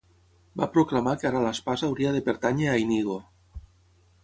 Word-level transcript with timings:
Va 0.61 0.67
proclamar 0.77 1.13
que 1.23 1.27
ara 1.31 1.43
l'espasa 1.43 1.87
hauria 1.89 2.15
de 2.17 2.23
pertànyer 2.31 2.73
a 2.73 2.75
Inigo. 2.87 3.21